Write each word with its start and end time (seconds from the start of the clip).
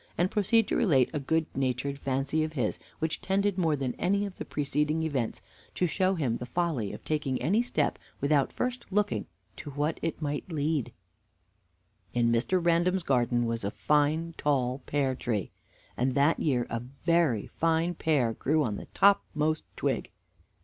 and 0.17 0.31
proceed 0.31 0.67
to 0.67 0.75
relate 0.75 1.11
a 1.13 1.19
good 1.19 1.45
natured 1.55 1.99
fancy 1.99 2.43
of 2.43 2.53
his 2.53 2.79
which 2.97 3.21
tended 3.21 3.55
more 3.55 3.75
than 3.75 3.93
any 3.99 4.25
of 4.25 4.35
the 4.39 4.43
preceding 4.43 5.03
events, 5.03 5.43
to 5.75 5.85
show 5.85 6.15
him 6.15 6.37
the 6.37 6.45
folly 6.47 6.91
of 6.91 7.05
taking 7.05 7.39
any 7.39 7.61
step 7.61 7.99
without 8.19 8.51
first 8.51 8.87
looking 8.89 9.27
to 9.55 9.69
what 9.69 9.99
it 10.01 10.19
might 10.19 10.51
lead. 10.51 10.91
In 12.15 12.31
Mr. 12.31 12.59
Random's 12.65 13.03
garden 13.03 13.45
was 13.45 13.63
a 13.63 13.69
fine 13.69 14.33
tall 14.39 14.79
pear 14.87 15.13
tree, 15.13 15.51
and 15.95 16.15
that 16.15 16.39
year 16.39 16.65
a 16.71 16.79
very 16.79 17.45
fine 17.45 17.93
pear 17.93 18.33
grew 18.33 18.63
on 18.63 18.77
the 18.77 18.87
topmost 18.95 19.65
twig. 19.75 20.09